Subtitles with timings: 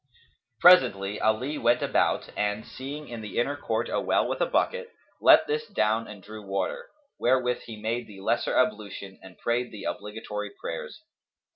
[0.59, 4.87] Presently Ali went about and, seeing in the inner court a well with a bucket,
[5.21, 6.87] let this down and drew water,
[7.19, 11.03] wherewith he made the lesser ablution and prayed the obligatory prayers.